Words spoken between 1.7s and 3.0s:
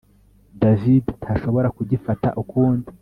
kugifata ukundi